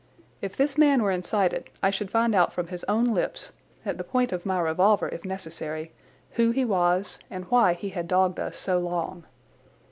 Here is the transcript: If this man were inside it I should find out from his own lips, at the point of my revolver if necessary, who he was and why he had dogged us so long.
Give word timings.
If 0.41 0.57
this 0.57 0.79
man 0.79 1.03
were 1.03 1.11
inside 1.11 1.53
it 1.53 1.69
I 1.83 1.91
should 1.91 2.09
find 2.09 2.33
out 2.33 2.53
from 2.53 2.69
his 2.69 2.83
own 2.85 3.05
lips, 3.13 3.51
at 3.85 3.99
the 3.99 4.03
point 4.03 4.31
of 4.31 4.47
my 4.47 4.59
revolver 4.59 5.07
if 5.09 5.25
necessary, 5.25 5.91
who 6.31 6.49
he 6.49 6.65
was 6.65 7.19
and 7.29 7.45
why 7.51 7.73
he 7.73 7.89
had 7.89 8.07
dogged 8.07 8.39
us 8.39 8.57
so 8.57 8.79
long. 8.79 9.25